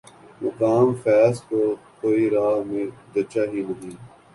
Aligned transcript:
مقام 0.41 0.87
فیضؔ 1.01 1.35
کوئی 1.99 2.23
راہ 2.33 2.55
میں 2.69 2.85
جچا 3.13 3.43
ہی 3.51 3.61
نہیں 3.69 3.95